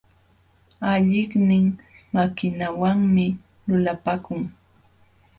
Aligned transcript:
Alliqnin 0.91 1.65
makinwanmi 2.13 3.25
lulapakun. 3.67 4.41